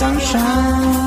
[0.00, 0.99] 江山。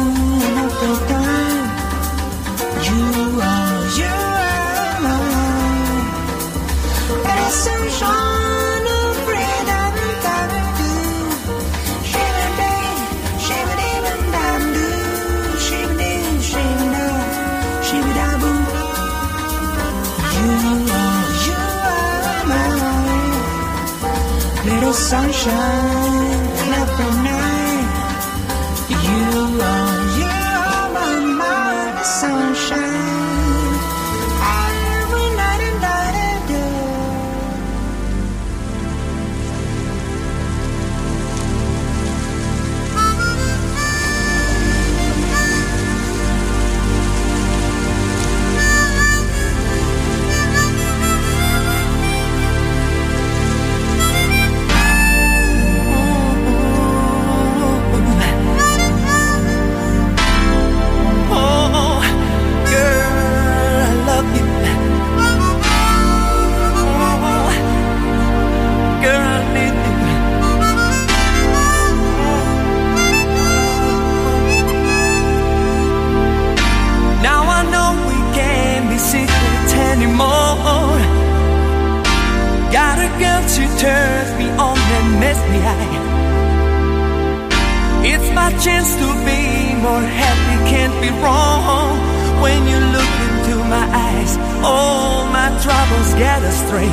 [96.04, 96.90] Troubles get astray.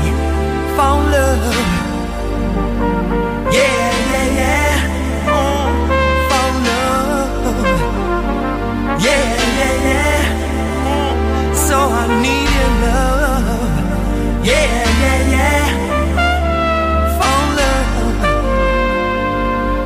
[0.77, 1.57] Found love.
[3.53, 4.73] Yeah, yeah, yeah.
[5.27, 5.65] Oh,
[6.31, 7.59] found love.
[9.05, 10.23] Yeah, yeah, yeah.
[10.93, 11.13] Oh,
[11.55, 14.45] so I need your love.
[14.45, 15.65] Yeah, yeah, yeah.
[17.21, 17.93] Found love.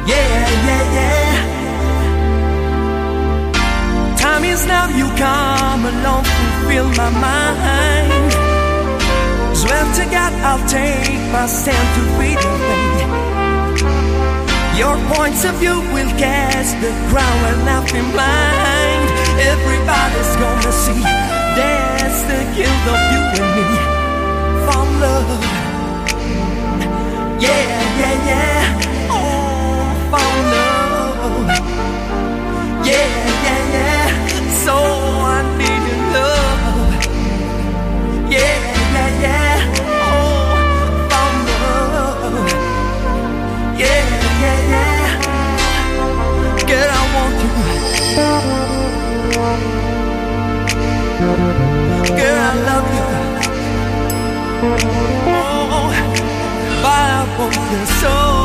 [0.08, 1.32] Yeah, yeah, yeah.
[4.16, 8.23] Time is now you come along, fulfill my mind.
[9.94, 12.42] To God, I'll take my stand to faith.
[14.76, 19.06] Your points of view will cast the ground I've been blind.
[19.38, 21.00] Everybody's gonna see
[21.54, 23.66] that's the guilt of you and me.
[24.66, 25.44] From love.
[27.40, 27.64] Yeah,
[28.00, 28.62] yeah, yeah.
[29.10, 31.46] Oh, from love.
[32.84, 33.08] Yeah,
[33.46, 34.06] yeah, yeah.
[34.64, 36.90] So I need your love.
[38.32, 38.73] Yeah,
[48.14, 48.22] Girl,
[52.38, 53.06] I love you.
[55.26, 55.90] Oh,
[56.84, 56.86] I
[57.36, 58.44] want your soul.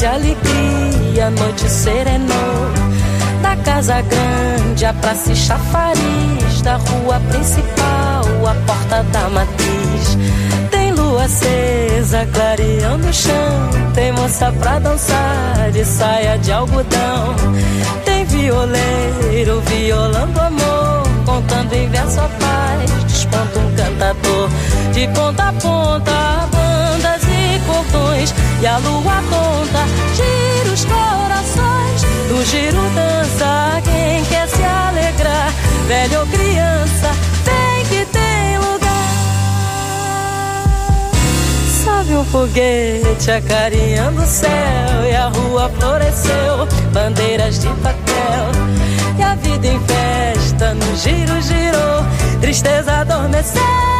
[0.00, 2.70] De alegria, a noite serenou.
[3.42, 10.16] Da casa grande, a praça chafariz, da rua principal, a porta da matriz.
[10.70, 17.34] Tem lua acesa, clareando o chão, tem moça pra dançar de saia de algodão.
[18.06, 24.48] Tem violeiro violando amor, contando em verso a paz, desponta um cantador.
[24.94, 26.49] De ponta a ponta,
[27.80, 32.02] cordões, e a lua tonta gira os corações.
[32.28, 35.52] Do giro dança quem quer se alegrar,
[35.86, 37.10] velho ou criança,
[37.44, 38.90] vem que tem lugar.
[41.84, 48.50] Sobe um foguete acarinhando o céu, e a rua floresceu, bandeiras de papel.
[49.18, 52.04] E a vida em festa no giro girou,
[52.40, 53.99] tristeza adormeceu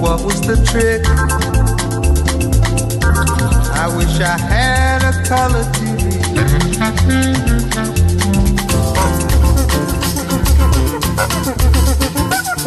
[0.00, 1.04] What was the trick?
[3.76, 6.10] I wish I had a color TV.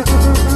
[0.06, 0.50] Oh.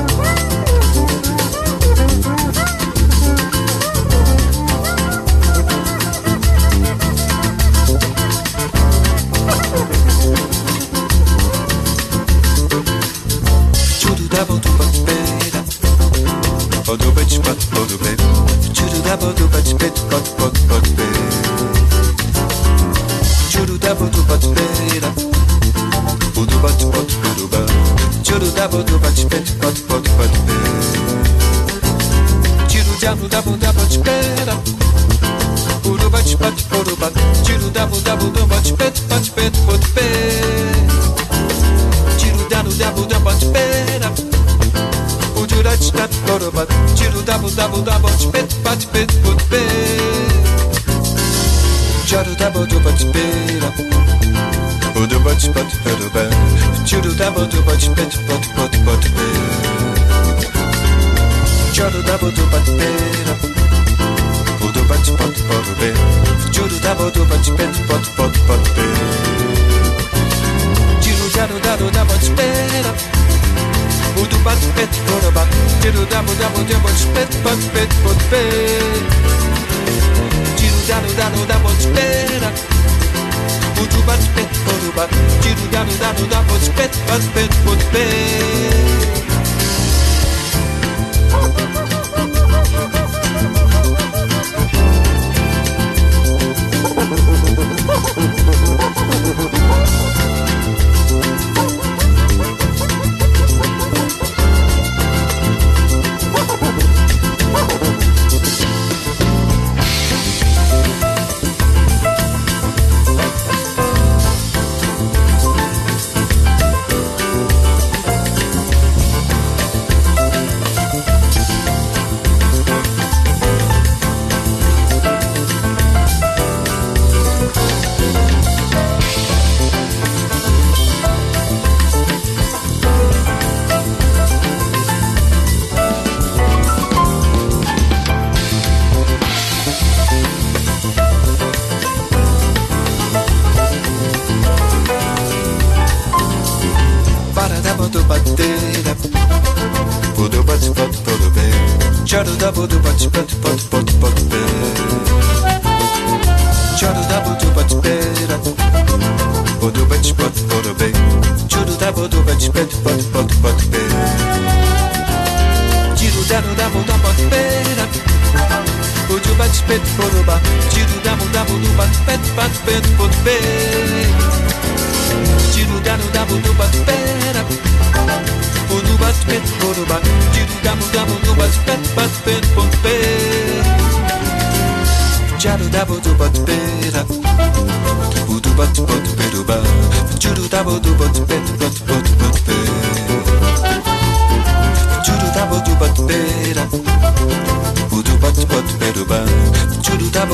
[57.97, 58.46] pitch book.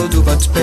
[0.09, 0.62] do what's pay.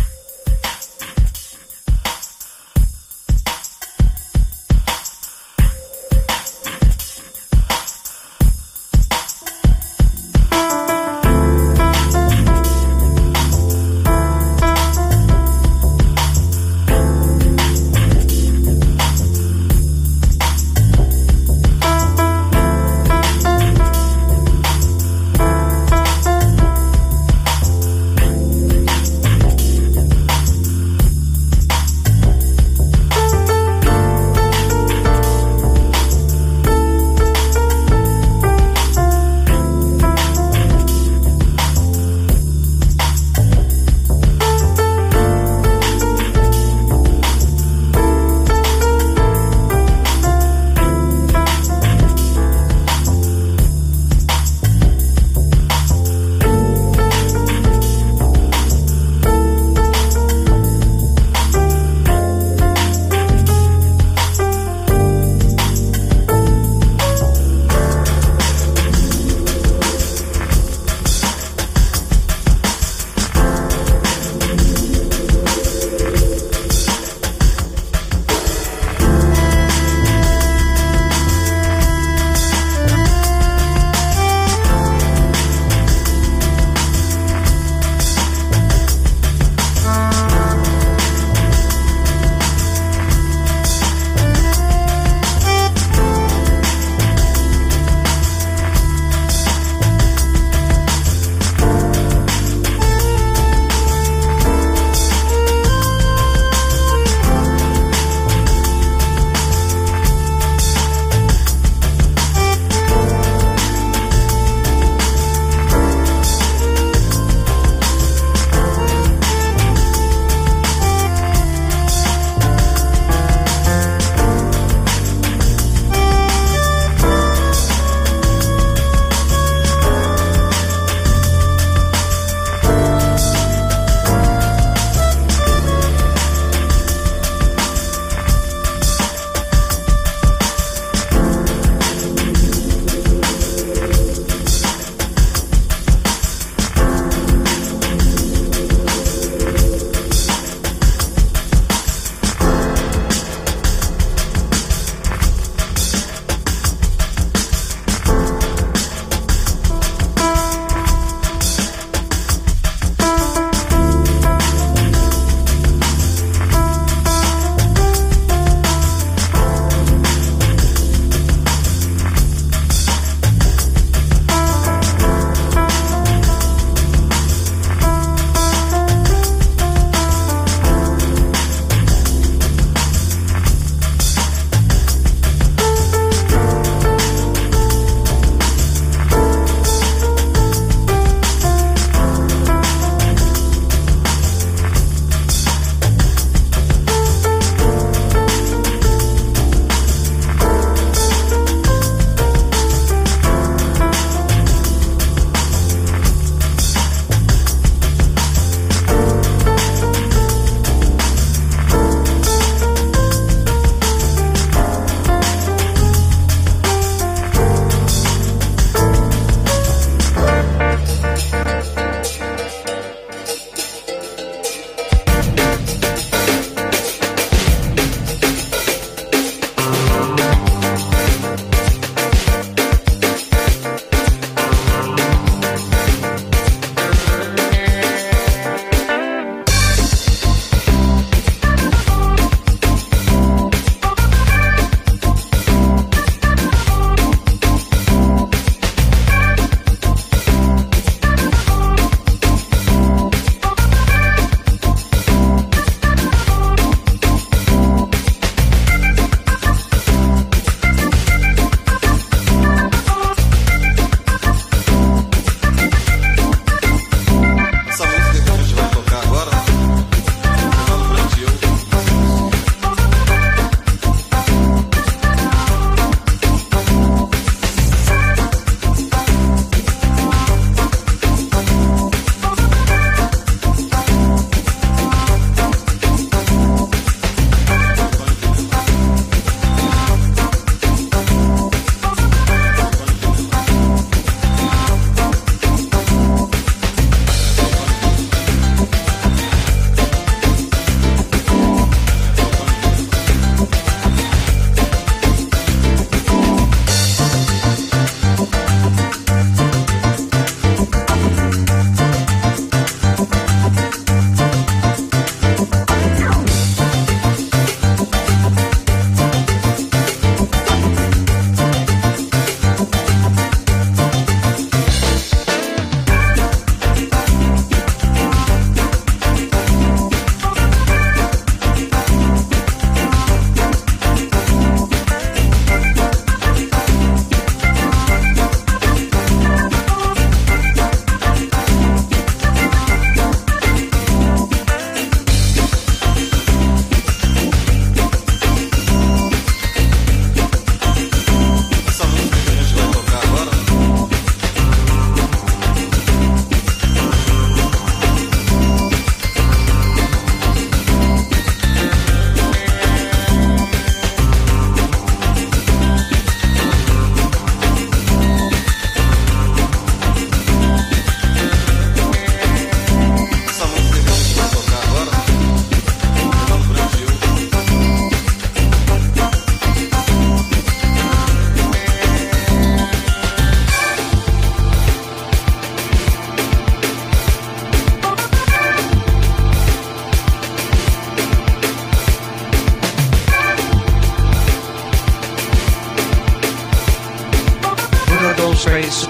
[398.41, 398.89] dos, tres.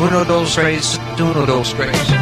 [0.00, 1.00] Uno, dos, tres.
[1.18, 2.21] Uno, dos, tres.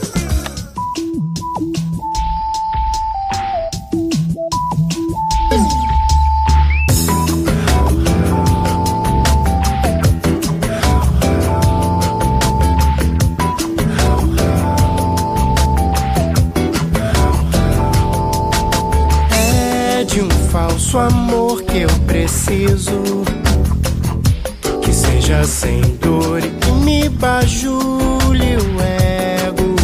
[25.99, 29.75] Dor que me bajule o ego.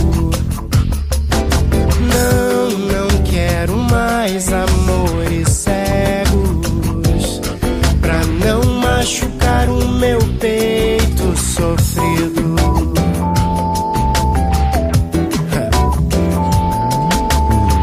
[2.13, 7.41] Não, não quero mais amores cegos.
[8.01, 12.55] Pra não machucar o meu peito sofrido.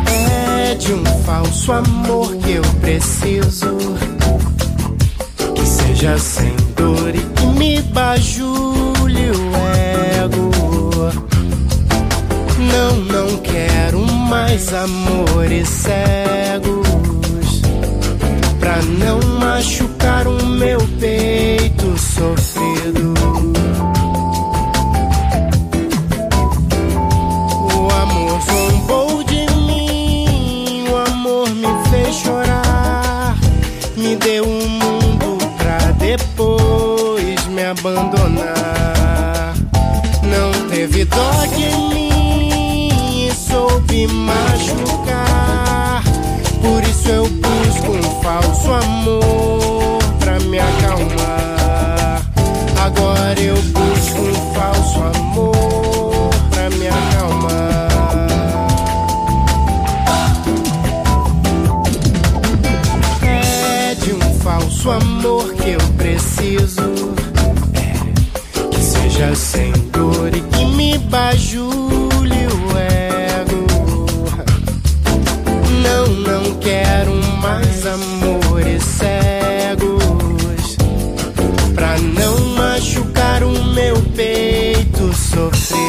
[0.07, 3.77] É de um falso amor que eu preciso.
[5.55, 6.54] Que seja sem
[14.65, 16.89] mais amores cegos.
[18.59, 23.15] Pra não machucar o meu peito sofrido.
[27.75, 33.37] O amor zombou de mim, o amor me fez chorar,
[33.97, 39.55] me deu um mundo pra depois me abandonar.
[40.23, 44.44] Não teve dó de mim e soube machucar.
[48.25, 52.22] Falso amor pra me acalmar.
[52.83, 57.89] Agora eu busco um falso amor pra me acalmar.
[63.22, 67.14] É de um falso amor que eu preciso.
[67.75, 69.84] É, que seja sem
[85.35, 85.84] sofrer.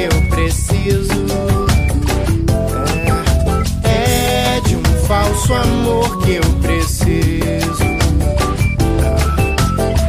[0.00, 1.26] eu preciso
[3.84, 7.84] é, é de um falso amor que eu preciso.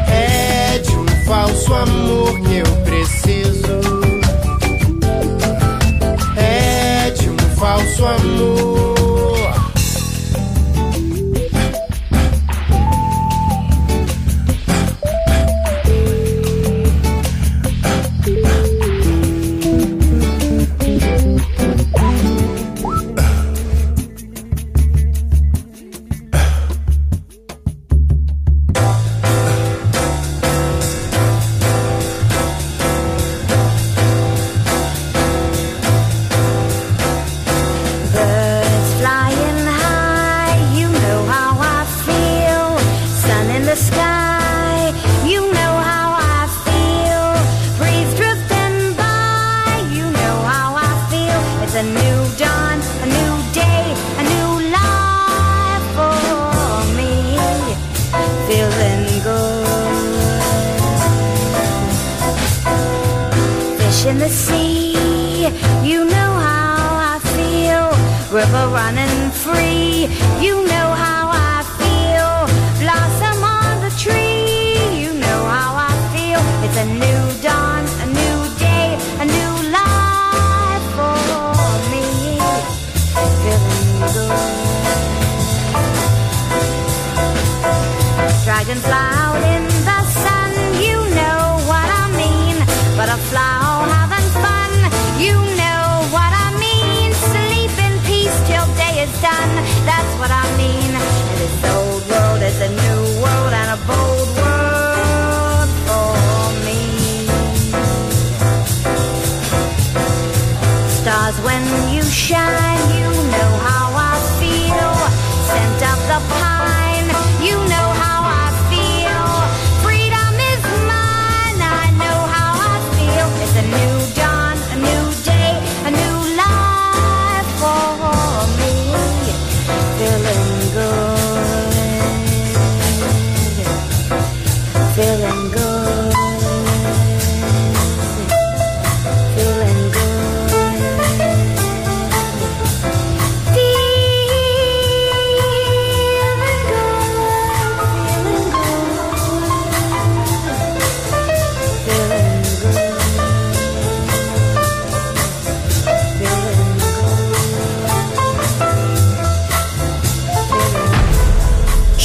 [0.07, 2.20] É, é de um falso amor.